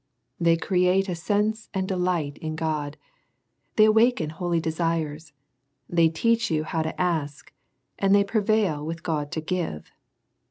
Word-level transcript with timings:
They 0.39 0.57
create 0.57 1.07
a 1.09 1.13
sense 1.13 1.69
and 1.75 1.87
delight 1.87 2.39
in 2.39 2.55
God, 2.55 2.97
they 3.75 3.85
awak 3.85 4.19
en 4.19 4.31
holy 4.31 4.59
desires, 4.59 5.31
they 5.87 6.09
teach 6.09 6.49
you 6.49 6.63
how 6.63 6.81
to 6.81 6.99
ask, 6.99 7.53
and 7.99 8.15
they 8.15 8.23
prevail 8.23 8.83
with 8.83 9.03
God 9.03 9.31
to 9.33 9.41
give. 9.41 9.91